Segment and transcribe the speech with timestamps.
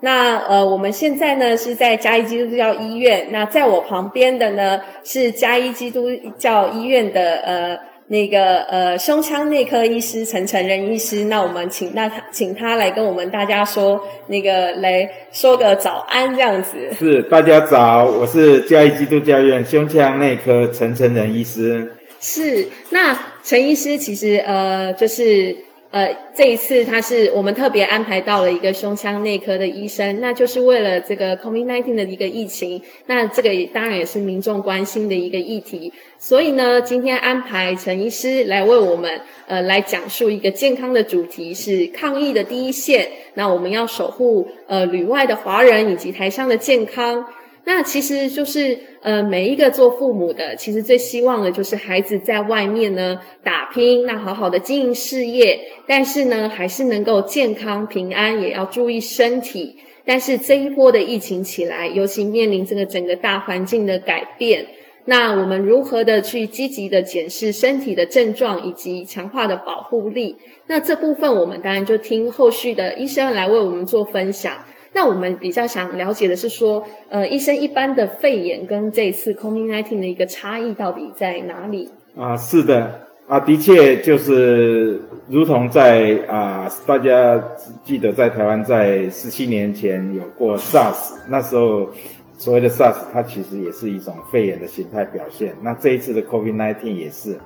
[0.00, 3.26] 那呃，我们现在呢是在嘉义基督教医院。
[3.32, 6.08] 那在我旁边的呢是嘉义基督
[6.38, 7.78] 教医院的呃
[8.08, 11.24] 那个呃胸腔内科医师陈成仁医师。
[11.24, 16.76] 那我们请那他请他来跟我们大家说那个来说个早安这样子。
[16.98, 21.94] 是，大家早，我是嘉义基督教院胸腔内科陈成仁医师。
[22.20, 25.65] 是，那陈医师其实呃就是。
[25.96, 39.10] 呃，这一次他是我们特别安排到了一个胸腔内科的医生，那就是为了这个 COVID-19 的一个疫情，那这个当然也是民众关心的一个议题，所以呢，今天安排陈医师来为我们
[39.46, 47.24] 呃来讲述一个健康的主题，是抗疫的第一线，那我们要守护呃旅外的华人以及台商的健康。
[47.68, 59.76] 那其实就是，呃，每一个做父母的，其实最希望的就是孩子在外面呢打拼，那好好的经营事业，但是呢，还是能够健康平安，也要注意身体。
[60.04, 64.64] 但是这一波的疫情起来，尤其面临这个整个大环境的改变，
[65.06, 70.36] 那我们如何的去积极的检视身体的症状，以及强化的保护力？
[70.68, 74.54] 那这部分我们当然就听后续的医生来为我们做分享。
[74.96, 81.90] 那我们比较想了解的是说，呃，医生一般的肺炎跟这一次 COVID-19 的一个差异到底在哪里？
[82.16, 87.38] 啊，是的，啊，的确就是如同在啊，大家
[87.84, 91.90] 记得在台湾在十七年前有过 SARS，那时候
[92.38, 95.54] 所谓的 SARS 它其实也是一种肺炎的形态表现。
[95.60, 97.36] 那这一次的 COVID-19 也是。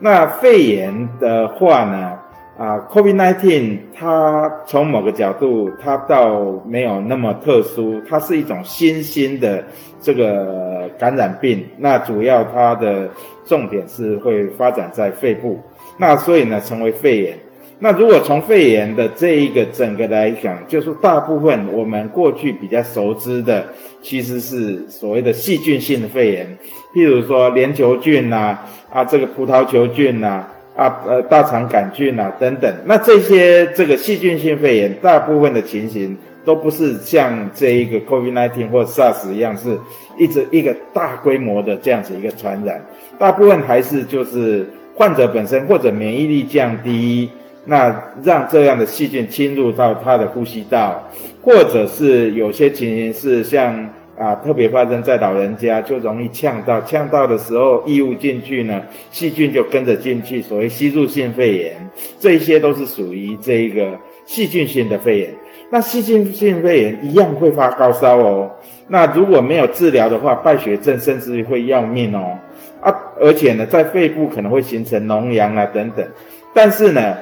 [0.00, 2.18] 那肺炎的话呢？
[2.58, 9.62] 啊，COVID-19，它从某个角度，它倒没有那么特殊，它是一种新兴的
[10.00, 11.62] 这个感染病。
[11.76, 13.10] 那主要它的
[13.44, 15.60] 重点是会发展在肺部，
[15.98, 17.38] 那所以呢，成为肺炎。
[17.78, 23.66] 那如果从肺炎的这一个整个来讲，就是大部分我们过去比较熟知的，
[24.00, 26.46] 其实是所谓的细菌性的肺炎，
[26.94, 30.26] 譬如说链球菌呐，啊，啊，这个葡萄球菌呐。
[30.26, 36.14] 啊，啊呃，大肠杆菌啊，等等，那这些这个细菌性肺炎，大部分的情形
[36.44, 39.78] 都不是像这一个 COVID-19 或 SARS 一样，是
[40.18, 42.78] 一直一个大规模的这样子一个传染，
[43.18, 47.30] 大部分还是就是患者本身或者免疫力降低，
[47.64, 51.02] 那让这样的细菌侵入到他的呼吸道，
[51.42, 53.88] 或者是有些情形是像。
[54.18, 61.76] 啊，特别发生在老人家，就容易呛到，呛到的时候异物进去呢，细菌就跟着进去，所谓吸入性肺炎，
[62.18, 63.90] 这一些都是属于这一个
[64.24, 65.34] 细菌性的肺炎。
[65.70, 68.50] 那细菌性肺炎一样会发高烧哦，
[68.88, 72.38] 那如果没有治疗的话，败血症甚至会要命哦。
[72.80, 76.06] 啊，而且呢，在肺部可能会形成脓疡啊等等。
[76.54, 77.16] 但是呢，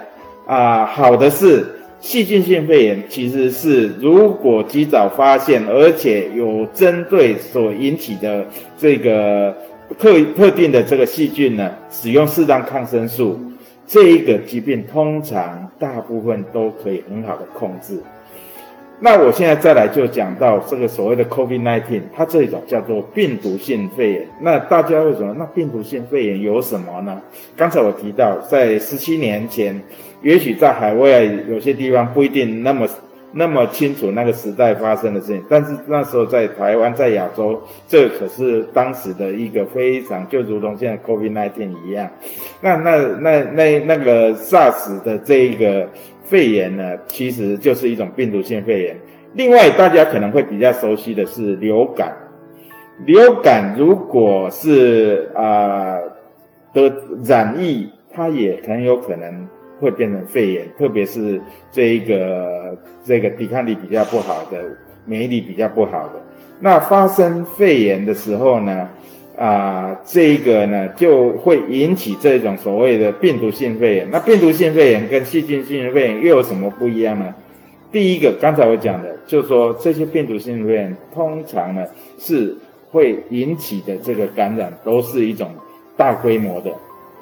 [0.47, 1.67] 啊，好的是。
[2.05, 9.57] 细菌性肺炎其实是，如果及早发现，而且有针对所引起的这个
[9.99, 13.41] 特特定的这个细菌呢，使用适当抗生素，
[13.87, 17.99] 这一个疾病通常大部分都可以很好的控制。
[19.05, 24.27] 那我现在再来就讲到这个所谓的 COVID-19，它这种叫做病毒性肺炎。
[24.41, 27.21] 那大家会说，那病毒性肺炎有什么呢？
[27.55, 29.79] 刚才我提到，在十七年前。
[30.23, 32.89] 也许在海外有些地方不一定那么
[33.31, 42.09] 那么清楚那个时代发生的事情，但是那时候在台湾在亚洲，这可是当时的一个非常就如同现在 COVID-19 一样。
[42.63, 45.87] 那那那那那个 SARS 的这一个
[46.25, 48.97] 肺炎呢，其实就是一种病毒性肺炎。
[49.35, 52.13] 另外，大家可能会比较熟悉的是流感。
[53.07, 55.99] 流感如果是啊
[56.73, 56.93] 的
[57.23, 59.49] 染疫，它也很有可能。
[59.81, 61.39] 会变成肺炎，特别是
[61.71, 64.63] 这一个这个抵抗力比较不好的，
[65.05, 66.23] 免疫力比较不好的，
[66.61, 68.89] 那发生肺炎的时候呢，
[69.37, 74.09] 啊、呃，这个呢就会引起这种所谓的病毒性肺炎。
[74.11, 77.35] 那病毒性肺炎跟细菌性肺炎又有什么不一样呢？
[77.91, 81.85] 第一个，刚才我讲的，就是说这些病毒性肺炎通常呢
[82.19, 82.57] 是
[82.91, 85.51] 会引起的这个感染都是一种
[85.97, 86.71] 大规模的。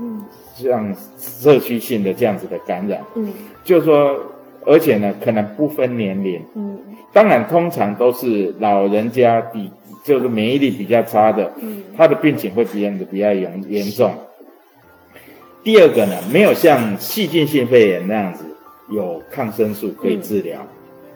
[0.00, 0.22] 嗯，
[0.54, 3.32] 像社区性的这样子的感染，嗯，
[3.62, 4.18] 就是说，
[4.64, 6.78] 而且呢，可能不分年龄，嗯，
[7.12, 9.70] 当然，通常都是老人家比
[10.02, 14.12] 就是免疫力比较差的，嗯，他的病情会变得比较严严重。
[15.62, 18.44] 第二个呢，没有像细菌性肺炎那样子
[18.90, 20.58] 有抗生素可以治疗，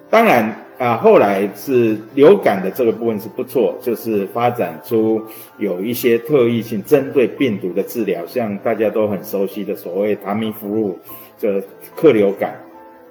[0.09, 5.21] 当然啊，后来是流感的这个部分是不错，就是发展出
[5.59, 10.99] 有一些特异性针对病毒的治疗，像大家都很熟悉的所谓达米弗鲁，
[11.39, 11.61] 这
[11.97, 12.55] 克流感，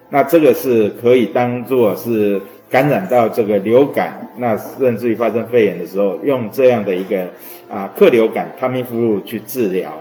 [0.10, 2.40] 那这个是可以当做是
[2.70, 7.28] 感染到这个流感，那甚至于发生肺炎的时候，用这样的一个
[7.70, 9.92] 啊克流感他米弗鲁去治疗，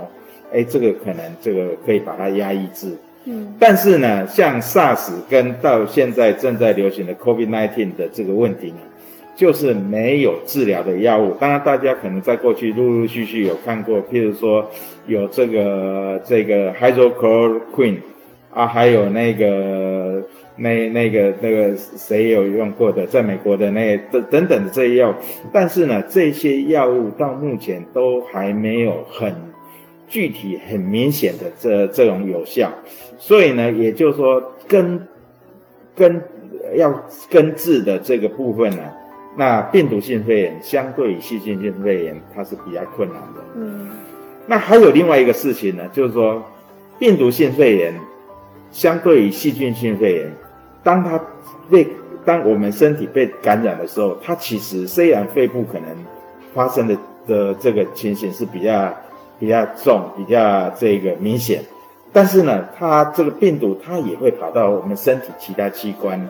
[0.53, 2.97] 哎，这个可能这个可以把它压抑制。
[3.27, 8.77] 嗯，但是呢，像 SARS 跟到现在正在流行的 COVID-19 的这个问题呢，
[9.35, 11.33] 就是没有治疗的药物。
[11.41, 14.71] 当然，大家可能在过去陆陆续续有看过，譬如说
[15.07, 17.97] 有这个这个 hydrochloroquine
[18.53, 20.23] 啊，还有那个
[20.57, 25.15] 那那个那个谁有用过的，在美国的那等等等的这些药，
[25.53, 29.35] 但是呢，这些药物到目前都还没有很
[30.07, 32.71] 具体、很明显的这这种有效。
[33.19, 35.09] 所以呢，也就是说根
[35.97, 36.23] 根
[36.77, 38.83] 要根治的这个部分呢，
[39.37, 43.45] 那病毒性肺炎相对于细菌性肺炎，它是比较困难的。
[43.57, 43.91] 嗯，
[44.47, 46.41] 那还有另外一个事情呢，就是说
[46.99, 47.93] 病毒性肺炎
[48.71, 50.33] 相对于细菌性肺炎，
[50.85, 51.21] 当它
[51.69, 51.89] 被
[52.25, 55.89] 当我们身体被感染的时候，它其实虽然肺部可能
[56.55, 56.97] 发生的
[57.27, 58.95] 的这个情形是比较
[59.39, 61.61] 比较重、比较这个明显。
[62.13, 66.21] 但是呢，它这个病毒它也会跑到我们身体其他器官，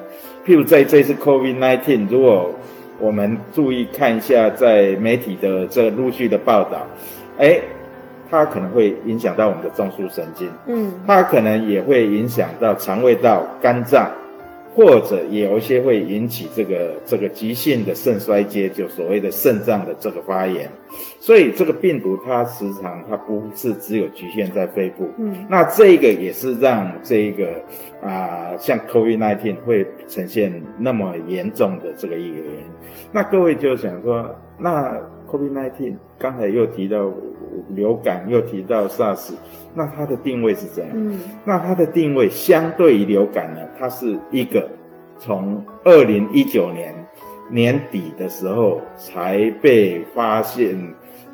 [0.47, 2.51] 譬如在这次 COVID-19，如果
[2.99, 6.87] 我们注意看一下在媒体的这陆续的报道，
[7.39, 7.61] 哎，
[8.31, 14.11] 它可能会影响到我们的中枢神经，嗯，它可能也会影响到肠胃道、肝脏。
[14.75, 20.69] 或者也有一些会引起这个这个急性的肾衰竭，就所谓的肾脏的这个发炎，
[21.21, 27.47] 所以这个病毒它时常它不是只有局限在肺部，嗯，那这个也是让这个
[28.03, 32.65] 啊、呃、像 COVID-19 会呈现那么严重的这个一个原因。
[33.13, 34.29] 那各位就想说，
[34.59, 35.01] 那
[35.35, 37.13] COVID-19 刚才又提到
[37.71, 39.33] 流感，又提到 SARS，
[39.75, 40.93] 那它的定位是怎样？
[40.95, 44.69] 嗯，那它的定位相对于流感呢，它是一个
[45.19, 46.95] 从二零一九年
[47.51, 50.77] 年底的时候才被发现，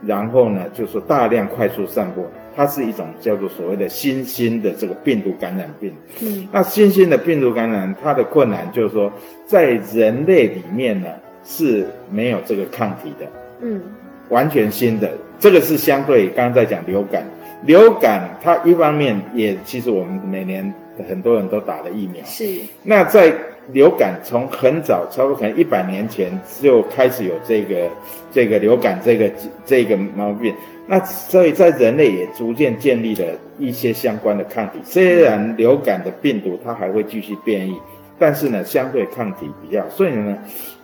[0.03, 2.25] 然后呢，就是说大量快速散播，
[2.57, 5.93] 它是一种叫做所谓的新兴的这个病毒感染病。
[6.23, 9.13] 嗯，那新兴的病毒感染，它的困难就是说，
[9.47, 11.09] 在人类里面呢
[11.45, 13.27] 是没有这个抗体的。
[13.63, 13.81] 嗯，
[14.29, 17.25] 完全新的，这个是相对刚刚在讲流感，
[17.65, 20.73] 流感它一方面也其实我们每年
[21.09, 22.45] 很多人都打了疫苗，是。
[22.83, 23.33] 那在
[23.73, 26.31] 流感从很早，差不多可能一百年前
[26.61, 27.89] 就开始有这个
[28.33, 29.31] 这个流感这个
[29.65, 30.53] 这个毛病，
[30.87, 33.27] 那所以在人类也逐渐建立了
[33.59, 34.79] 一些相关的抗体。
[34.83, 37.77] 虽然流感的病毒它还会继续变异，
[38.21, 40.39] 但是呢，相对抗体比较，所以呢。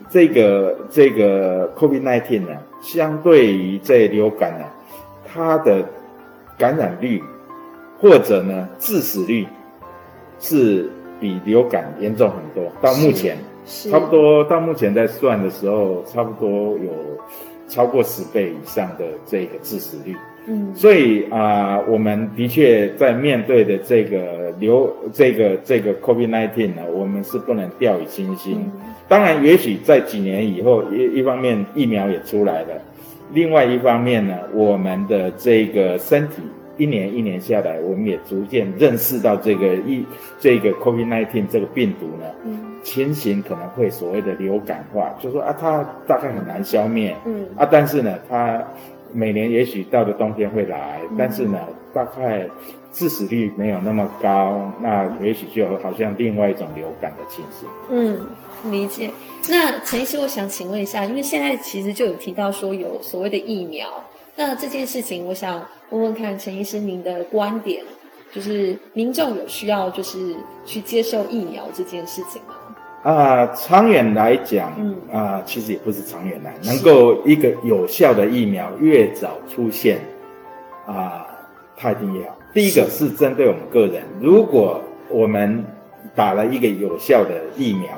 [0.09, 4.65] 这个这个 COVID-19 呢，相对于这流感呢，
[5.27, 5.85] 它的
[6.57, 7.21] 感染率
[7.99, 9.45] 或者呢致死率
[10.39, 10.89] 是
[11.19, 12.71] 比流感严重很多。
[12.81, 13.37] 到目前，
[13.67, 16.93] 差不多到目前在算的时候，差不多有
[17.67, 20.17] 超过十倍以上的这个致死率。
[20.49, 28.71] 嗯，所以啊、呃，我们的确在面对的这个流这个这个 COVID-19 呢，我们是不能掉以轻心。
[28.77, 28.95] 嗯。
[29.09, 32.69] 当然，也许在几年以后，一一方面疫苗也出来了，
[33.33, 36.43] 另外一方面呢，我们的这个身体
[36.77, 40.05] 一年一年下来，我们也逐渐认识到这个疫
[40.39, 48.63] 这个 COVID-19 这个病毒呢，嗯，情形可能会所谓的流感化，就说啊，它大概很难消灭，嗯，啊，但是呢，它
[49.13, 51.59] 每年也许到了冬天会来，但是呢，
[51.95, 52.49] 大概
[52.93, 58.21] 致死率没有那么高，那也许就好像另外一种流感的情形，嗯。
[58.71, 59.11] 理解。
[59.51, 63.87] 那陈医师，我想请问一下，因为现在其实就有提到说有所谓的疫苗，
[64.35, 67.85] 那这件事情，我想问问看陈医师您的观点，
[68.33, 70.35] 就是民众有需要就是
[70.65, 72.56] 去接受疫苗这件事情吗？
[73.07, 79.99] 啊、呃，长远来讲，嗯啊、呃，其实也不是长远来，能够一个有效的疫苗越早出现，
[80.87, 81.27] 啊、呃，
[81.77, 82.37] 它一定越好。
[82.53, 85.65] 第一个是针对我们个人，如果我们
[86.17, 87.89] 打了一个有效的疫苗。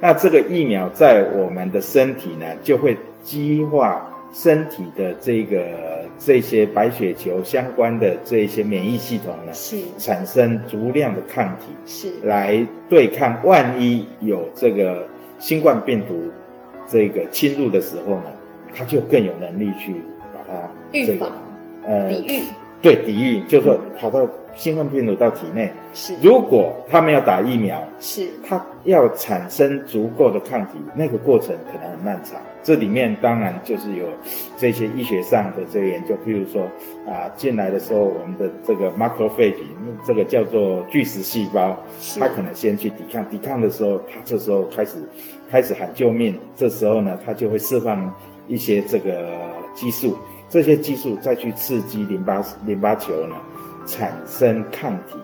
[0.00, 9.76] 那这个疫苗在我们的身体呢，就会激化身体的这个这些白血球相关的这些免疫系统呢，是。
[9.98, 12.12] 产生足量的抗体，是。
[12.26, 15.06] 来对抗万一有这个
[15.38, 16.24] 新冠病毒
[16.88, 18.24] 这个侵入的时候呢，
[18.74, 19.94] 它就更有能力去
[20.34, 21.30] 把它这个预防
[21.86, 22.42] 呃抵御，
[22.82, 26.14] 对抵御，就是说跑到新冠病毒到体内，是。
[26.20, 28.28] 如果他没有打疫苗，是。
[28.44, 32.40] 它要产生足够的抗体，那个过程可能很漫长。
[32.62, 34.06] 这里面当然就是有
[34.56, 36.64] 这些医学上的这个研究，譬如说
[37.06, 39.54] 啊，进来的时候我们的这个 macrophage，
[40.04, 41.76] 这个叫做巨噬细胞，
[42.18, 44.98] 它可能先去抵抗，抵抗的时候，它这时候开始
[45.50, 48.14] 开始喊救命，这时候呢，它就会释放
[48.46, 49.32] 一些这个
[49.74, 50.18] 激素，
[50.50, 53.36] 这些激素再去刺激淋巴淋巴球呢，
[53.86, 55.14] 产生抗体。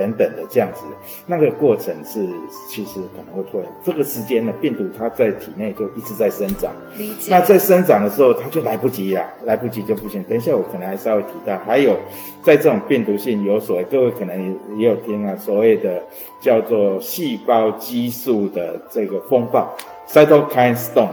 [0.00, 0.82] 等等的这样子，
[1.26, 2.26] 那个过程是
[2.70, 6.72] 其实可能会拖延这个时间呢，病毒它在体内就一直在生长。
[6.96, 7.30] 理解。
[7.30, 10.22] 那在生长的时候，它就来不及了，来不及就不行。
[10.22, 11.94] 等一下我可能还稍微提到，还有
[12.42, 16.02] 在这种病毒性有所谓，各位可能也有听啊，所谓的
[16.40, 19.76] 叫做细胞激素的这个风暴
[20.08, 21.10] （cytokine storm），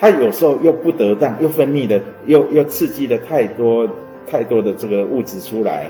[0.00, 3.88] 它有时候又不得当，又分泌的又又刺激了太多
[4.28, 5.86] 太多的这个物质出来，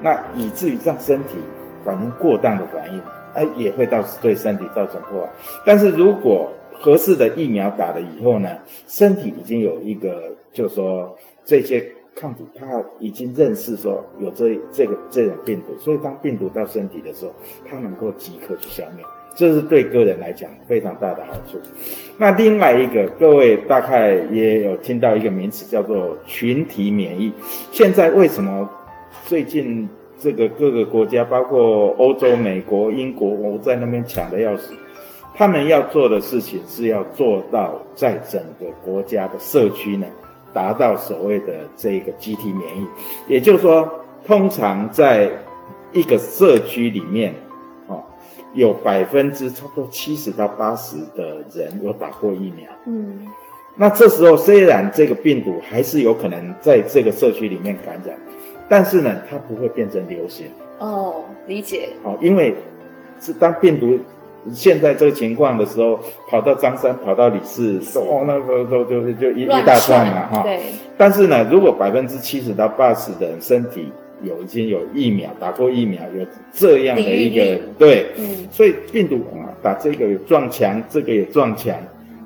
[0.00, 1.38] 那以至于让身体。
[1.84, 3.00] 反应过当的反应，
[3.34, 5.28] 哎，也会到对身体造成破坏。
[5.64, 8.48] 但是如果合适的疫苗打了以后呢，
[8.88, 11.84] 身体已经有一个，就说这些
[12.16, 12.66] 抗体，它
[12.98, 17.32] 已经认识说有这这个这种病毒，所以当病毒到身体的时候，
[17.70, 19.04] 它能够即刻去消灭，
[19.36, 21.58] 这是对个人来讲非常大的好处。
[22.18, 27.32] 那另外一个，各位大概也有听到一个名词叫做群体免疫。
[27.70, 28.68] 现在为什么
[29.26, 29.88] 最近？
[30.18, 34.72] 这个各个国家，包括欧洲、美国、英国，我在那边抢的要死。
[35.34, 40.06] 他们要做的事情是要做到在整个国家的社区呢，
[40.52, 42.86] 达到所谓的这个集体免疫。
[43.26, 43.90] 也就是说，
[44.26, 45.30] 通常在
[45.92, 47.34] 一个社区里面，
[47.86, 48.04] 哦，
[48.52, 52.70] 有百分之差不多七十到八十的人有打过疫苗。
[52.86, 53.26] 嗯，
[53.74, 58.14] 那这时候虽然这个病毒还是有可能在这个社区里面感染。
[58.72, 60.46] 但是呢，它不会变成流行
[60.78, 61.90] 哦，理解。
[62.04, 62.54] 哦，因为
[63.20, 63.98] 是当病毒
[64.50, 66.00] 现在这个情况的时候，
[66.30, 70.42] 跑到张三，跑到李四，哦，那个时候就是就一一大串了哈。
[70.42, 70.58] 对。
[70.96, 81.76] 但是呢，如果百分之七十到八十的人身体有已经有疫苗打过疫苗，有这样的一个对，嗯，所以病毒啊，打这个有撞墙，这个也撞墙，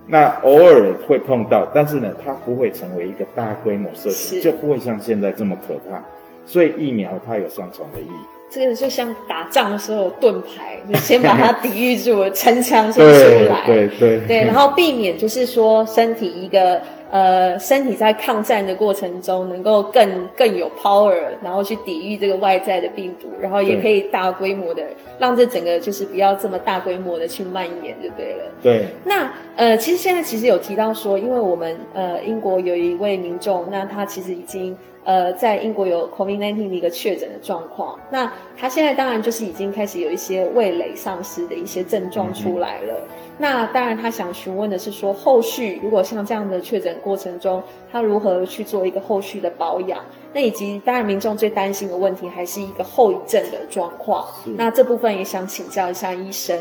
[0.07, 6.01] 那偶尔会碰到，但是呢，它不会成为一个大规模社区，就不会像现在这么可怕。
[6.47, 21.13] 所以疫苗它有双重的意义，这个就像打仗的时候盾牌，就先把它抵御住了，撑枪先出来，对对对，对，然后避免就是说身体一个呃身体在抗战的过程中能够更更有 power，
[21.43, 24.85] 然后去抵御这个外在的病毒，然后也可以大规模的
[25.19, 28.45] 让这整个就是不要这么大规模的去蔓延就对了。
[28.63, 34.77] 对，那呃其实现在其实有提到说，因为我们呃英国有一位民众，那他其实已经。
[35.07, 42.95] 呃，在英国有 COVID-19 的一个确诊的状况，那他现在当然就是已经开始有一些味蕾丧失的一些症状出来了。
[42.95, 43.09] 嗯、
[43.39, 50.01] 那当然，他想询问的是说，后续如果像这样的确诊过程中，他如何去做一个后续的保养？
[50.33, 54.27] 那以及当然，民众最担心的问题还是一个后遗症的状况。
[54.57, 56.59] 那这部分也想请教一下医生。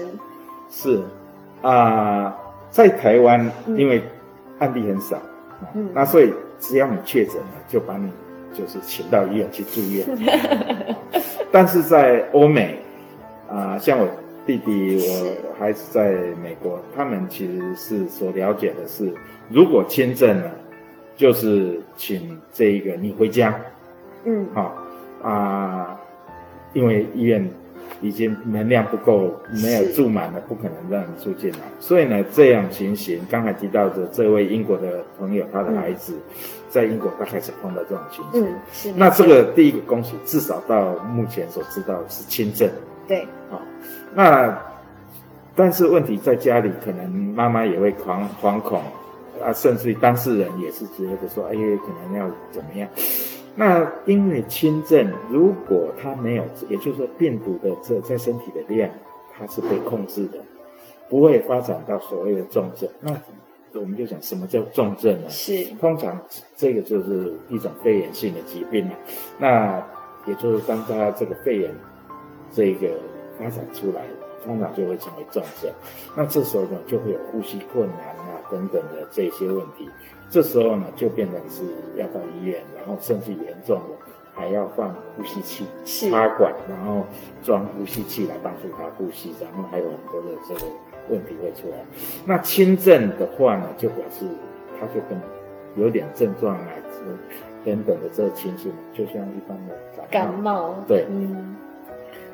[0.70, 1.02] 是
[1.64, 2.34] 啊、呃，
[2.70, 4.04] 在台湾因为
[4.60, 5.18] 案例很少，
[5.74, 8.08] 嗯，那所以只要你确诊了，就把你。
[8.58, 10.06] 就是请到医院去住院，
[11.52, 12.80] 但是在欧美，
[13.50, 14.08] 啊、呃，像我
[14.46, 19.14] 弟弟，我孩子在美国，他们其实是所了解的是，
[19.50, 20.50] 如果签证呢，
[21.16, 23.60] 就是请这一个你回家，
[24.24, 24.76] 嗯，好
[25.22, 25.98] 啊、呃，
[26.74, 27.50] 因为医院。
[28.02, 29.34] 已经能量不够，
[29.64, 31.60] 没有住满了，不可能让你住进来。
[31.80, 36.14] 所以呢，这样情形，刚才提到的这位英国的朋友，他的孩子，
[36.76, 38.46] 在英国大概是碰到这种情形。
[38.46, 38.92] 嗯，是。
[38.92, 42.70] 那这个第一个恭喜，至少到目前所知道是轻症。
[43.08, 43.26] 对。
[43.50, 43.62] 好，
[44.14, 44.62] 那
[45.56, 48.82] 但是问题在家里，可能妈妈也会惶惶恐
[49.42, 52.90] 啊，甚至于当事人也是觉得说，哎，可能要怎么样。
[53.56, 58.90] 那因为轻症，如果它没有，也就是说病毒的这在身体的量，
[59.34, 60.40] 它是被控制的，
[61.10, 62.90] 不会发展到所谓的重症。
[63.00, 63.12] 那
[63.80, 65.30] 我们就讲什么叫重症呢？
[65.30, 66.20] 是通常
[66.56, 68.94] 这个就是一种肺炎性的疾病嘛。
[69.38, 69.86] 那
[70.26, 71.74] 也就是当它这个肺炎
[72.52, 72.90] 这个
[73.38, 74.02] 发展出来，
[74.44, 75.72] 通常就会成为重症。
[76.16, 79.90] 那这时候呢，就会有呼吸困难啊等等的这些问题。
[80.30, 81.64] 这时候呢，就变成是
[81.96, 83.96] 要到医院，然后甚至严重的
[84.34, 87.06] 还要放呼吸器，插管，然后
[87.44, 90.62] 装呼吸器来帮助他呼吸，然后还有很多的这个
[91.10, 91.78] 问题会出来。
[92.26, 94.26] 那轻症的话呢，就表示
[94.80, 95.20] 他就跟
[95.76, 96.82] 有点症状来，
[97.64, 99.76] 等等的这个情形，就像一般的
[100.10, 100.76] 感冒。
[100.88, 101.56] 对，嗯。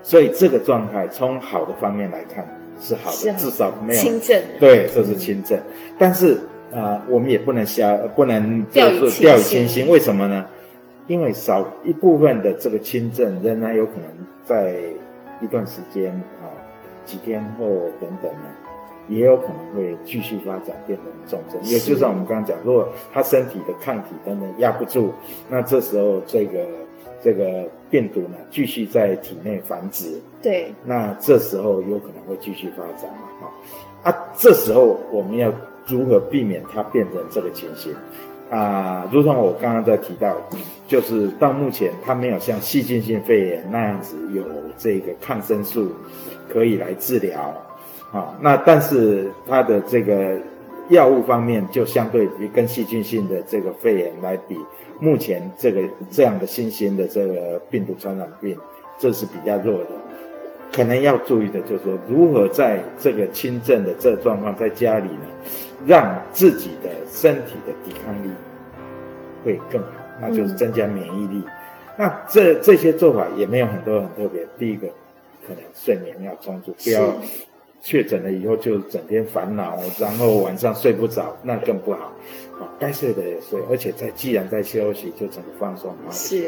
[0.04, 2.44] 所以这个状态从好的方面来看
[2.80, 4.42] 是好的，是至少没有轻症。
[4.60, 5.58] 对，这是轻症。
[5.58, 6.34] 嗯、但是
[6.72, 9.88] 啊、呃，我们也不能瞎，不能就是掉以轻心。
[9.88, 10.46] 为什么呢？
[11.08, 14.04] 因为少一部分的这个轻症，仍然有可能
[14.46, 14.76] 在
[15.42, 16.12] 一段时间
[16.42, 16.46] 啊，
[17.06, 17.66] 几天后
[18.00, 18.50] 等等呢，
[19.08, 21.62] 也有可能会继续发展变成重症。
[21.64, 25.12] 也就像我们刚刚讲，如果他身体的抗体等等压不住，
[25.50, 26.66] 那这时候这个。
[27.24, 33.48] 这个病毒呢，继续在体内繁殖，对，那这时候有可能会继续发展嘛？
[34.02, 35.54] 啊，这时候我们要
[35.86, 37.94] 如何避免它变成这个情形？
[38.50, 40.36] 啊，如同我刚刚在提到，
[40.88, 44.44] 就是到目前它没有像细菌性肺炎那样子有
[44.76, 45.92] 这个抗生素
[46.52, 47.54] 可以来治疗，
[48.12, 50.38] 啊，那但是它的这个
[50.90, 54.58] 药物方面就相对于跟细菌性的这个肺炎来比。
[55.00, 55.82] 目前这个
[56.12, 58.56] 这样的新型的这个病毒传染病，
[59.00, 59.90] 这是比较弱的，
[60.72, 65.26] 可能要注意的就是说，如何在这个轻症的这状况在家里呢，
[65.88, 68.30] 让自己的身体的抵抗力
[69.44, 69.88] 会更好，
[70.22, 71.44] 那就是增加免疫力。
[71.98, 74.46] 那这这些做法也没有很多很特别。
[74.60, 74.88] 第一个，
[75.48, 77.16] 可能睡眠要充足，不要。
[77.84, 82.14] 确诊了以后就整天烦恼，然后晚上睡不着，那更不好。
[82.60, 85.92] 啊，该睡的也睡，而且在既然在休息，就整个放松。
[86.12, 86.48] 是，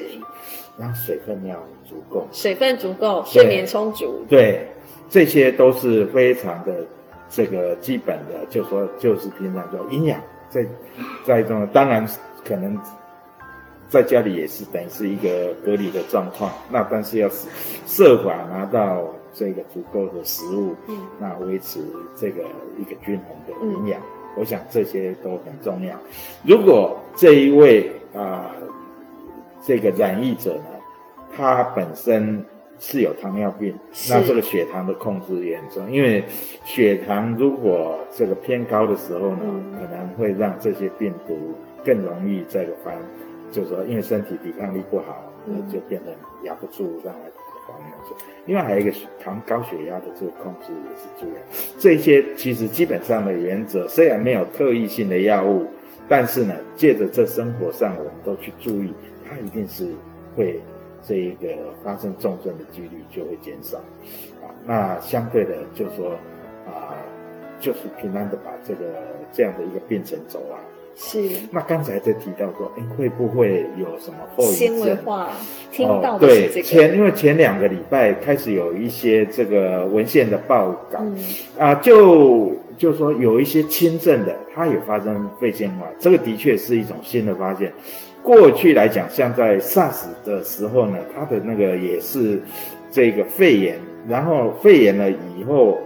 [0.78, 1.56] 然后水分要
[1.90, 4.24] 足够，水分足够，睡眠充足。
[4.30, 4.68] 对，
[5.10, 6.86] 这些都是非常的
[7.32, 10.22] 这个基本的，就说就是平常说营养，
[10.52, 10.64] 在
[11.26, 12.08] 在这种当然
[12.48, 12.80] 可能
[13.94, 17.30] 在家里也是等于是一个隔离的状况，那但是要
[17.86, 19.08] 设法拿到。
[19.36, 21.80] 这个足够的食物，嗯，那维持
[22.16, 22.44] 这个
[22.78, 24.06] 一个均衡的营养，嗯，
[24.38, 25.98] 我想这些都很重要。
[26.46, 28.68] 如果这一位啊，呃，
[29.66, 30.66] 这个染疫者呢，
[31.36, 32.46] 他本身
[32.78, 33.76] 是有糖尿病，
[34.08, 36.24] 那这个血糖的控制严重，因为
[36.64, 42.92] 血糖如果这个偏高的时候呢，嗯，可能会让这些病毒更容易这个发，
[43.54, 46.12] 就是说因为身体抵抗力不好，嗯，就变得
[46.44, 47.30] 压不住，让它。
[47.66, 48.14] 方面是，
[48.46, 48.92] 另外还有一个
[49.24, 51.36] 糖高血压的这个控制也是重要。
[51.80, 55.66] 这些其实基本上的原则，虽然没有特异性的药物，
[56.10, 58.94] 但是呢，借着这生活上我们都去注意，
[59.26, 59.88] 它一定是
[60.36, 60.60] 会
[61.02, 61.48] 这一个
[61.82, 63.78] 发生重症的几率就会减少。
[63.78, 66.12] 啊，那相对的就是说
[66.68, 67.00] 啊，
[67.62, 68.84] 就是平安的把这个
[69.32, 70.60] 这样的一个病程走完。
[70.96, 71.20] 是，
[71.52, 74.56] 那刚才在提到说，哎，会不会有什么后遗症？
[74.56, 75.30] 纤维化，
[75.72, 76.54] 听到的是这个。
[76.54, 81.18] 对，前因为前两个礼拜开始有一些这个文献的报告，嗯、
[81.58, 87.74] 啊，就就说有一些轻症的，它也发生肺纤维化，这个的确是一种新的发现。
[88.22, 92.40] 过去来讲，像在 SARS 的时候呢，它的那个也是
[92.92, 95.80] 这个肺炎，然后肺炎了以后。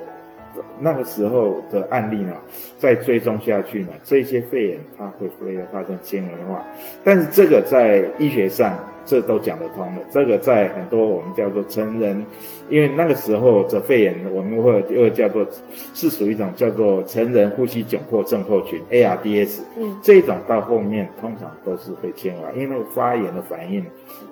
[0.80, 2.34] 那个时候的案例呢，
[2.78, 6.64] 再追踪下去呢，这些肺炎它会不会发生纤维化？
[7.04, 10.02] 但是这个在医学上这都讲得通的。
[10.12, 12.26] 这个在很多我们叫做成人，
[12.70, 15.46] 因为那个时候的肺炎我们会又叫做
[15.94, 19.62] 是属于一种叫做成人呼吸窘迫症候群 ARDS。
[19.78, 23.86] 嗯，这种到后面通常都是会纤维化，因为那个发炎的反应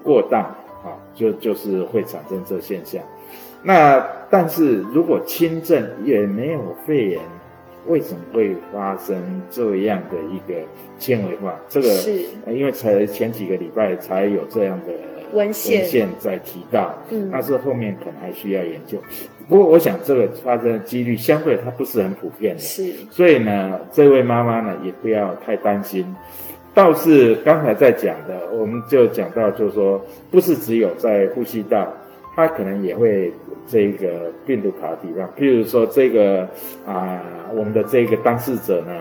[0.03, 3.01] 过当啊，就就是会产生这现象。
[3.65, 7.19] 那但是如果轻症也没有肺炎，
[7.87, 9.15] 为什么会发生
[9.49, 10.59] 这样的一个
[10.99, 11.55] 纤维化？
[11.67, 12.13] 这个是
[12.47, 14.93] 因为才前几个礼拜才有这样的
[15.33, 18.99] 文献文献在提到，嗯，但是后面可能还需要研究。
[19.47, 22.93] 不过我想这个发生的几率相对它不是很普遍的，是。
[23.09, 26.05] 所以呢，这位妈妈呢也不要太担心。
[26.73, 31.91] 倒是刚才在讲的，我们就讲到就是说，不是只有在呼吸道。
[32.35, 33.31] 它可能也会
[33.65, 36.41] 这个病毒卡体吧，譬如说这个
[36.85, 38.91] 啊、呃，我们的这个当事者呢，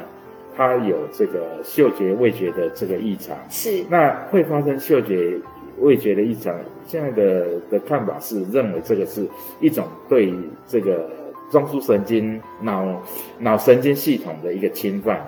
[0.57, 5.37] 他有这个嗅觉味觉的这个异常，是那会发生嗅觉
[5.81, 6.55] 味觉的异常。
[6.87, 9.27] 现在的的看法是认为这个是
[9.61, 10.33] 一种对
[10.68, 11.11] 这个
[11.51, 13.03] 中枢神经脑
[13.40, 15.20] 脑神经系统的一个侵犯，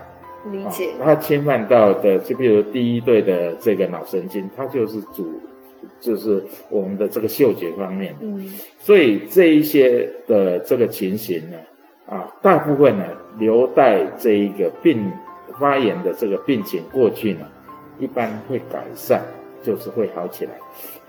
[0.53, 0.91] 理解。
[1.03, 5.41] 它侵犯到的，就比如第一对的这个脑神经，它就是主。
[6.01, 11.57] 就是我们的这个嗅觉方面，嗯，所以这一些的这个情形呢，
[12.07, 13.05] 啊，大部分呢
[13.39, 15.11] 留待这一个病
[15.59, 17.47] 发炎的这个病情过去呢，
[17.99, 19.23] 一般会改善，
[19.63, 20.53] 就是会好起来。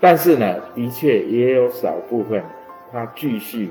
[0.00, 2.42] 但是呢，的确也有少部分
[2.90, 3.70] 它继续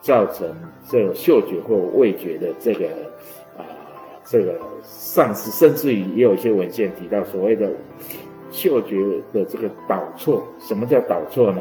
[0.00, 0.48] 造成
[0.88, 2.86] 这个嗅觉或味觉的这个
[3.56, 3.66] 啊
[4.24, 7.70] 这个丧失，甚至于也有一些文献提到所谓的。
[8.52, 8.96] 嗅觉
[9.32, 10.46] 的这个导错。
[10.60, 11.60] 什么叫导错呢？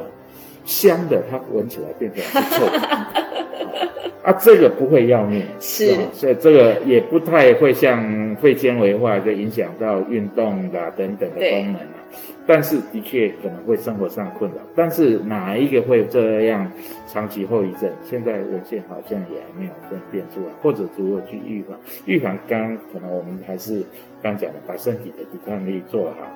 [0.64, 2.80] 香的它闻起来变成是臭的。
[4.24, 11.98] 啊，这个不会要命，是，是，所以这个也不太会像肺纤维化，就影响到运动啦等等的功能啊。
[12.46, 14.58] 但是的确可能会生活上困扰。
[14.76, 16.72] 但是哪一个会这样
[17.08, 17.90] 长期后遗症？
[18.04, 21.76] 现在文献好像也还没有分辨出来，或者如何去预防？
[22.06, 23.84] 预防刚可能我们还是
[24.22, 26.28] 刚讲的，把身体的抵抗力做好，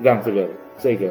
[0.00, 1.08] 让这个这个。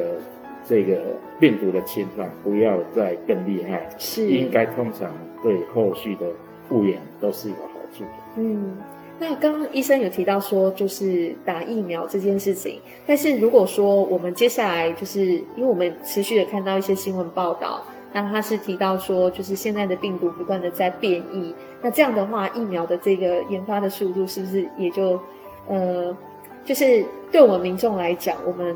[0.66, 0.98] 这个
[1.38, 6.24] 病毒的侵犯不要再更厉害，是应该通常对后续的
[6.66, 8.10] 复原都是有好处的。
[8.38, 8.74] 嗯，
[9.18, 17.82] 那刚刚医生有提到说，就是打疫苗这件事情，但是如果说我们接下来就是因为我们持续的看到一些新闻报道，
[18.14, 25.20] 那他是提到说，就是现在的病毒不断的在变异，那这样的话，疫苗的这个研发的速度是不是也就
[25.68, 26.16] 呃，
[26.64, 28.74] 就是对我们民众来讲，我们。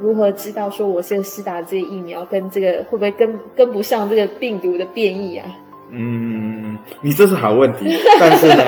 [0.00, 5.46] 如何知道说我是施打这些疫苗跟这个会不会跟跟不上这个病毒的变异啊？
[5.92, 8.64] 嗯，你这是好问题，但是呢，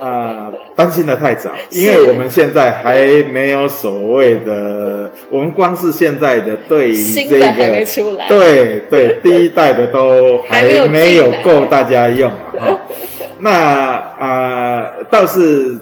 [0.00, 12.76] 啊、 呃，担心的太早，因为我们现在还没有所谓的，我们光是现在的对于这个，对对，第一代的都还没有够大家用啊。
[13.42, 15.78] 那啊、呃，倒是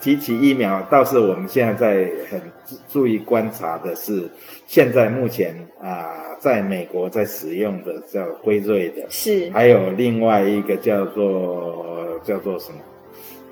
[0.00, 2.40] 提起疫苗，倒是我们现在在很
[2.88, 4.28] 注意观察的是，
[4.66, 12.78] 现在目前啊、呃，在美国在使用的叫辉瑞的，是，还有另外一个叫做叫做什么？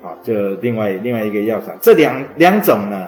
[0.01, 3.07] 好，就另外另外一个药厂，这两两种呢，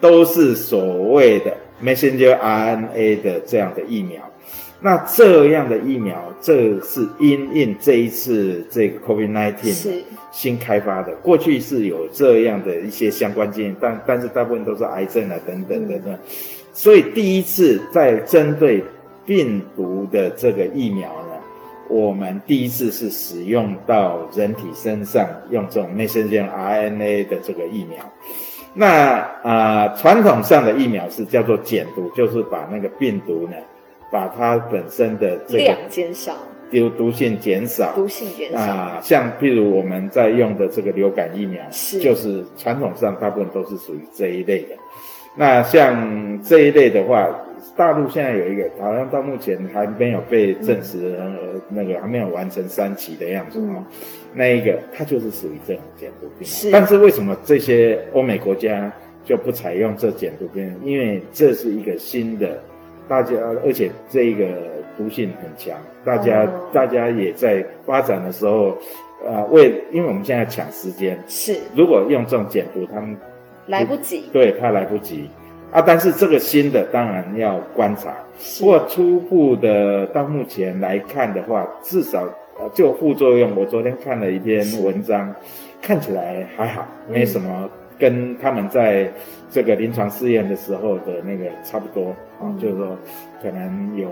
[0.00, 4.20] 都是所谓的 messenger RNA 的这样的疫苗。
[4.78, 11.14] 那这样的疫苗，这是因应这一次这个 COVID-19 是新开发的。
[11.16, 16.12] 过去是有这样的一些相关经验，但但是大部分都是癌症啊等等等等。
[16.12, 16.18] 嗯、
[16.74, 18.84] 所以第一次在针对
[19.24, 21.34] 病毒的这个疫苗呢，
[21.88, 27.98] 我们第一次是使用到人体身上，用这种 messenger RNA 的这个疫苗。
[28.74, 33.56] 那啊、呃，传统上的疫苗是叫做减毒，就是把那个病毒呢。
[34.16, 36.32] 把它本身的这个量减少，
[36.70, 44.68] 有毒性减少，毒性减少啊，像譬如我们在用的这个流感疫苗，是就是传统上大部分都是属于这一类的。
[45.36, 47.28] 那像这一类的话，
[47.76, 51.14] 大陆现在有一个，好像到目前还没有被证实，
[51.68, 53.74] 那个还没有完成三期的样子哦。
[53.76, 53.84] 嗯、
[54.32, 56.70] 那一个它就是属于这种减毒病，是。
[56.70, 58.90] 但是为什么这些欧美国家
[59.26, 60.74] 就不采用这减毒病？
[60.82, 62.58] 因为这是一个新的。
[63.08, 64.46] 大家，而且这个
[64.96, 68.76] 毒性很强，大家、哦、大家也在发展的时候，
[69.24, 71.56] 呃，为因为我们现在抢时间，是。
[71.74, 73.16] 如果用这种减毒，他们
[73.66, 75.30] 来不及，对，他来不及。
[75.70, 75.80] 啊。
[75.80, 78.12] 但是这个新的当然要观察，
[78.58, 82.22] 不过初步的到目前来看的话，至少
[82.58, 85.32] 呃就副作用，我昨天看了一篇文章，
[85.80, 87.48] 看起来还好，没什么。
[87.62, 89.10] 嗯跟他们在
[89.50, 92.96] 这个临床试验的时候的那个差不多啊，嗯、就是说
[93.42, 94.08] 可能有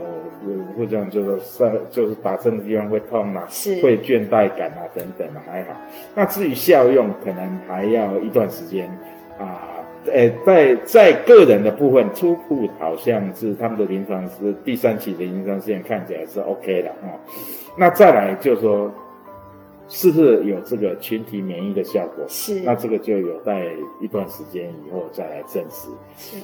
[0.47, 5.70] 有会这样，就是说身就是打针的地方会痛啊，是会倦怠感啊等等啊，还好。
[6.14, 8.88] 那至于效用，可能还要一段时间
[9.38, 9.68] 啊。
[10.12, 17.16] 呃，在在个人的部分，初步好像是他们的临床是第三期的临床试验看起来是 OK 的啊。
[17.77, 18.92] 那再来就是说。
[19.96, 22.24] 是不是有这个群体免疫的效果？
[22.26, 23.64] 是，那这个就有待
[24.00, 25.88] 一段时间以后再来证实。
[26.18, 26.37] 是，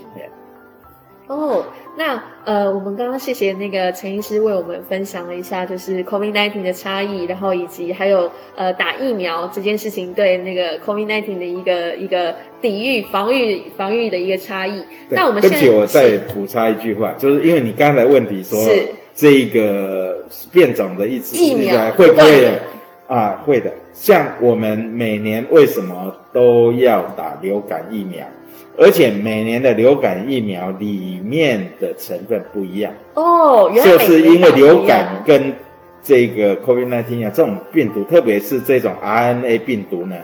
[1.26, 1.64] 哦，
[1.98, 14.84] 那呃，我们刚刚谢谢那个陈医师为我们分享了一下，就是 COVID-19 的差异，然后以及还有呃打疫苗这件事情对那个 COVID-19 的一个一个抵御、防御、防御的一个差异。
[15.08, 22.58] 那我们现在对不起，我再补插一句话，就是因为你刚才问题说是这个变种的意思，疫苗会不会？
[23.11, 23.70] 啊，会的。
[23.92, 28.25] 像我们每年为什么都要打流感疫苗？
[28.79, 35.53] 而且每年的流感疫苗里面的成分不一样哦，原来就是因为流感跟
[36.03, 40.16] 这个 COVID-19 啊这种病毒，特别是这种 RNA 病毒呢，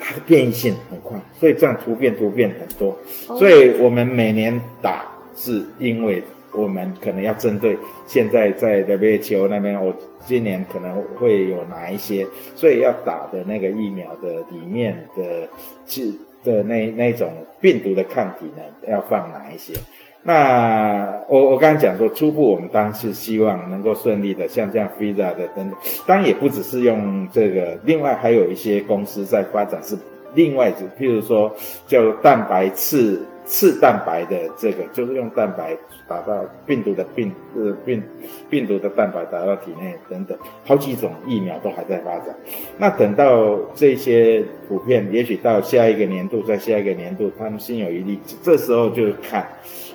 [0.00, 2.96] 它的变异性很快，所以这样突变突变很多。
[3.28, 5.04] 哦、所以我们每年打
[5.36, 6.22] 是因为
[6.54, 9.94] 我们可能要针对现在在 WHO 那边我。
[10.26, 15.46] 今年可能会有哪一些，所以要打的那个疫苗的里面的
[15.84, 16.10] 是
[16.42, 19.74] 的那那种病毒的抗体呢，要放哪一些？
[20.22, 25.72] 那我我刚刚讲说，初步我们当然是希望能够顺利的，像这样 Pfizer 的等等，
[26.06, 29.94] 当然也不只是用这个，另外还有一些公司在发展是
[30.32, 31.54] 另外，譬如说
[31.86, 35.76] 叫蛋白质刺蛋白的这个，就是用蛋白
[36.08, 38.02] 打到病毒的病呃病
[38.48, 42.34] 病毒的蛋白打到体内等等，好几种疫苗都还在发展。
[42.78, 49.46] 那等到这些普遍，也许到下一个年度，在下一个年度，他们心有余力，这时候就看，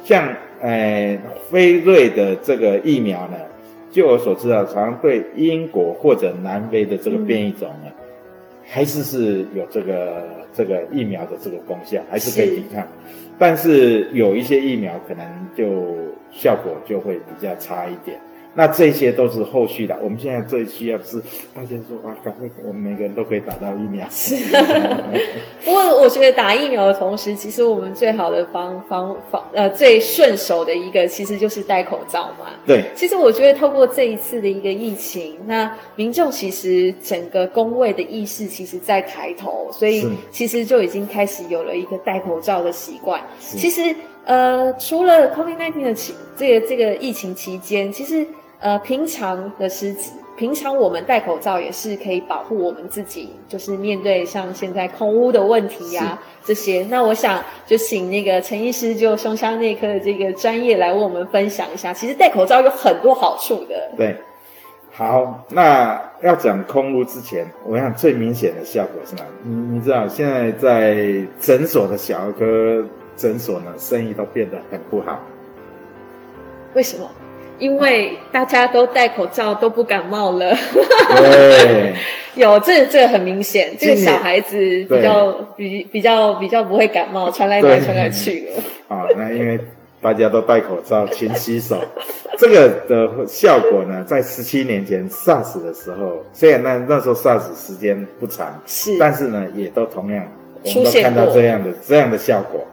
[0.03, 0.27] 像
[0.61, 3.37] 呃辉瑞的这个疫苗呢，
[3.91, 7.85] 据我所知道，好像对英国或者南非的这个变异种呢。
[7.87, 7.93] 嗯
[8.71, 12.87] 还是是有这个这个疫苗的这个功效，还是可以抵抗，
[13.39, 15.25] 但是有一些疫苗可能
[15.57, 15.95] 就
[16.31, 18.19] 效果就会比较差一点。
[18.55, 21.17] 那这些都是后续的，我们现在最需要的是
[21.53, 24.05] 大家说啊，赶快我们每个人都可以打到疫苗。
[24.09, 24.35] 是，
[25.63, 32.47] 不过我觉得打疫苗的同时，其实我们最好的方方方呃最顺手的一个，其实就是戴口罩嘛。
[32.65, 43.21] 对，其实我觉得透过这一次的一个疫情，那民众其实整个工位的意识其实在抬头，所以其实就已经开始有了一个戴口罩的习惯。
[43.39, 48.25] 其实呃，除了 COVID-19 的期这个这个疫情期间，其实。
[48.61, 49.95] 呃，平常的时，
[50.35, 56.85] 平常我们戴口罩也是可以保护我们自己，就是面对像现在空污的问题呀、啊、这些。
[56.89, 63.91] 那我想就请那个陈医师就胸腔内科的这个专业来为我们分享一下，其实戴口罩有很多好处的。
[63.95, 64.13] 对，
[64.91, 69.29] 好，那要讲空污之前，我想最明显的效果是哪里？
[69.43, 75.17] 你你知道现在在诊所的小儿科诊所呢，生意都变得很不好，
[76.73, 77.09] 为什么？
[77.59, 80.55] 因为大家都戴口罩，都不感冒了。
[81.17, 81.93] 对，
[82.35, 88.63] 有这这个很明显，这个小孩子比较比比较比较不会感冒，传来传来去了。
[88.95, 89.59] 啊，那因为
[90.01, 91.77] 大家都戴口罩，勤洗手，
[92.37, 100.25] 这个的效果呢，在十七年前 SARS 的时候，虽然那那时候 SARS 时间不长，是，但是呢，也都同样，
[100.63, 102.65] 我们都看到这样的这样的效果。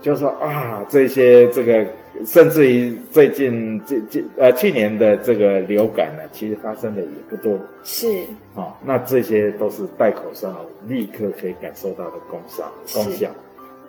[0.00, 1.86] 就是说啊，这些这个，
[2.26, 7.58] 甚至于最近这这呃去年的这个流感呢，其实发生的也不多。
[7.82, 8.06] 是。
[8.54, 10.54] 哦，那这些都是戴口罩
[10.86, 13.28] 立刻可以感受到的功效功效。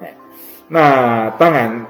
[0.01, 0.13] 哎，
[0.67, 1.85] 那当然，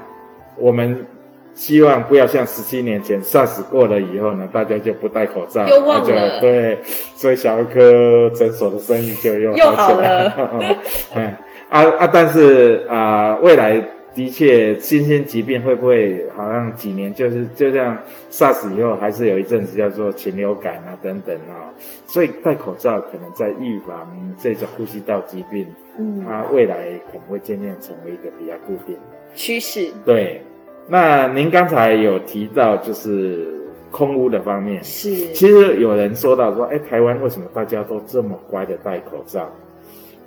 [0.58, 1.06] 我们
[1.54, 6.40] 希望不要像十七年前 SARS 过了以后呢，大家就不戴口罩，又忘了。
[6.42, 6.80] 对，
[7.16, 10.78] 所以小儿科诊所的生意就又好又好了。
[11.14, 11.38] 哎，
[11.70, 13.82] 啊啊，但是啊，未来。
[14.16, 17.98] 的确，新兴疾病会不会好像几年就是就像
[18.30, 21.74] SARS 以后，还是有一阵子叫做禽流感啊等等啊，
[22.06, 25.66] 所以戴口罩可能在预防这种呼吸道疾病，
[25.98, 26.76] 嗯，它未来
[27.12, 28.96] 可能会渐渐成为一个比较固定
[29.34, 29.90] 趋势。
[30.06, 30.42] 对，
[30.88, 33.48] 那您刚才有提到就是
[33.90, 39.52] 空污的方面，是，其实有人说到说，哎，台湾为什么大家都这么乖的戴口罩？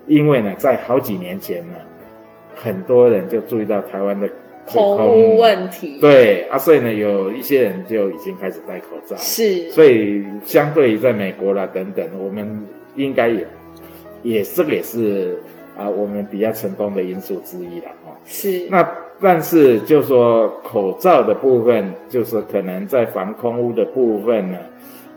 [0.08, 1.74] 因为呢，在好几年前呢。
[2.56, 4.28] 很多人就注意到台湾的
[4.66, 12.66] 空污问题，对啊，所以呢，有一些人就已经开始戴口罩，是，所以相对于在美国啦等等，我们
[12.96, 13.46] 应该也
[14.22, 15.38] 也这个也是
[15.76, 18.10] 啊，我们比较成功的因素之一了啊。
[18.24, 18.88] 是，那
[19.20, 24.58] 但是就说口罩的部分，就是可能在防空污的部分呢，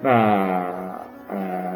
[0.04, 0.99] 那
[1.30, 1.68] 呃。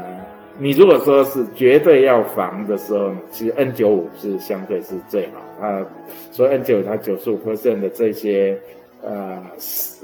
[0.64, 5.86] 你如果说是绝对要防的时候，其实 N 九五是相对是最好啊。
[6.32, 8.58] 所以 N 九五它九十五 percent 的这些
[9.02, 9.44] 呃，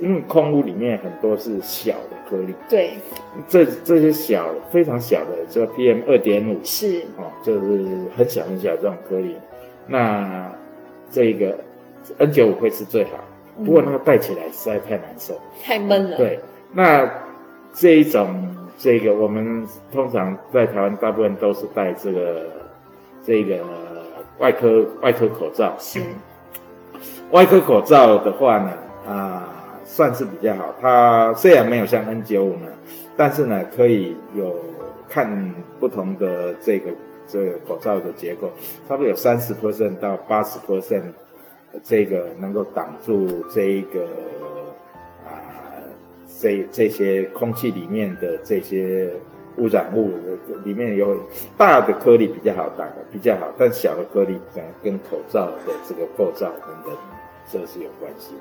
[0.02, 2.92] 因为空污里面很多是小的颗粒，对，
[3.48, 7.86] 这这些小非常小的，就 PM 二点五是哦，就是
[8.18, 9.38] 很小很小的这种颗粒。
[9.88, 10.52] 那
[11.10, 11.58] 这个
[12.18, 13.12] N 九五会是最好，
[13.64, 16.18] 不过那个戴起来实在太难受，太闷了。
[16.18, 16.38] 对，
[16.74, 17.10] 那
[17.74, 18.58] 这一种。
[18.82, 22.46] 这个我们通常在台湾大部分都是戴这个
[23.26, 23.58] 这个
[24.38, 25.76] 外科外科口罩。
[25.78, 26.02] 是。
[27.32, 28.72] 外科口罩的话呢，
[29.06, 29.50] 啊，
[29.84, 30.74] 算是比较好。
[30.80, 32.68] 它虽然没有像 N95 呢，
[33.18, 34.56] 但是呢，可以有
[35.10, 36.90] 看不同的这个
[37.28, 38.50] 这个口罩的结构，
[38.88, 41.04] 差不多有三十 percent 到八十 percent，
[41.84, 44.08] 这个能够挡住这一个。
[46.42, 49.12] 这这些空气里面的这些
[49.58, 50.14] 污染物
[50.64, 51.18] 里面有
[51.58, 56.98] 大的颗粒比较好打的比较好，但小的颗粒可能跟口罩的这个构造等等，
[57.52, 58.34] 这是有关系。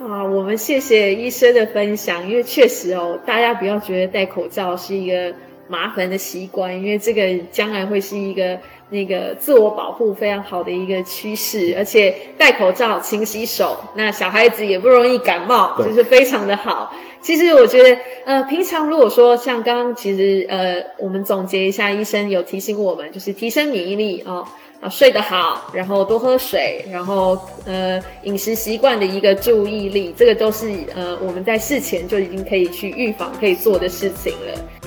[0.00, 5.32] 啊，我们谢谢医生的分享，因为确实哦，大家不要觉得戴口罩是一个
[5.70, 8.58] 麻烦的习惯，因为这个将来会是一个。
[8.92, 16.92] 那个自我保护非常好的一个趋势，而且戴口罩、勤洗手，那小孩子也不容易感冒，就是非常的好。
[17.22, 24.44] 其实我觉得，呃，平常如果说像刚刚，其实呃，我们总结一下，医生有提醒我们，就是提升免疫力哦。
[24.80, 34.79] 啊，睡得好，然后多喝水，然后呃饮食习惯的一个注意力，这个都是呃我们在事前就已经可以去预防可以做的事情了。